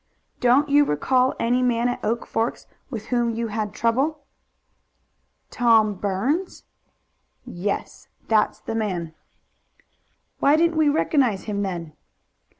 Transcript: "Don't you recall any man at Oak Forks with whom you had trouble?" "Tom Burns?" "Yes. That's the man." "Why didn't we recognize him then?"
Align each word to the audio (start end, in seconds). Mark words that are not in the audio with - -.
"Don't 0.39 0.67
you 0.67 0.83
recall 0.83 1.35
any 1.39 1.61
man 1.61 1.87
at 1.87 2.03
Oak 2.03 2.25
Forks 2.25 2.65
with 2.89 3.05
whom 3.13 3.29
you 3.29 3.49
had 3.49 3.71
trouble?" 3.71 4.23
"Tom 5.51 5.93
Burns?" 5.93 6.63
"Yes. 7.45 8.07
That's 8.27 8.59
the 8.61 8.73
man." 8.73 9.13
"Why 10.39 10.55
didn't 10.55 10.77
we 10.77 10.89
recognize 10.89 11.43
him 11.43 11.61
then?" 11.61 11.93